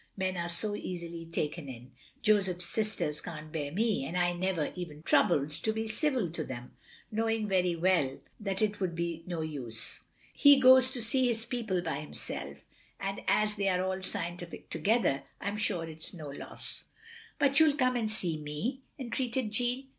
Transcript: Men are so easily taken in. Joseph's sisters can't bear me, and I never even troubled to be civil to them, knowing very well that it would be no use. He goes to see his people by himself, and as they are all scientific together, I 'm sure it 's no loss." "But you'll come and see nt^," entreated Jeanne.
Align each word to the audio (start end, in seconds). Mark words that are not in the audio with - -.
Men 0.17 0.35
are 0.35 0.49
so 0.49 0.73
easily 0.75 1.27
taken 1.27 1.69
in. 1.69 1.91
Joseph's 2.23 2.65
sisters 2.65 3.21
can't 3.21 3.51
bear 3.51 3.71
me, 3.71 4.03
and 4.03 4.17
I 4.17 4.33
never 4.33 4.71
even 4.73 5.03
troubled 5.03 5.51
to 5.51 5.71
be 5.71 5.87
civil 5.87 6.31
to 6.31 6.43
them, 6.43 6.71
knowing 7.11 7.47
very 7.47 7.75
well 7.75 8.19
that 8.39 8.63
it 8.63 8.79
would 8.79 8.95
be 8.95 9.21
no 9.27 9.41
use. 9.41 9.99
He 10.33 10.59
goes 10.59 10.89
to 10.93 11.03
see 11.03 11.27
his 11.27 11.45
people 11.45 11.83
by 11.83 11.99
himself, 11.99 12.63
and 12.99 13.21
as 13.27 13.57
they 13.57 13.67
are 13.69 13.83
all 13.83 14.01
scientific 14.01 14.71
together, 14.71 15.21
I 15.39 15.49
'm 15.49 15.57
sure 15.57 15.87
it 15.87 16.01
's 16.01 16.15
no 16.15 16.31
loss." 16.31 16.85
"But 17.37 17.59
you'll 17.59 17.75
come 17.77 17.95
and 17.95 18.11
see 18.11 18.39
nt^," 18.43 18.79
entreated 18.97 19.51
Jeanne. 19.51 19.85